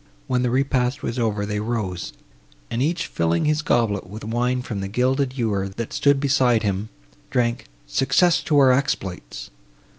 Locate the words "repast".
0.49-1.03